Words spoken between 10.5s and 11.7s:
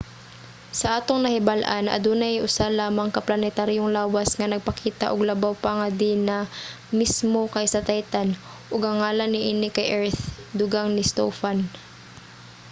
dugang ni stofan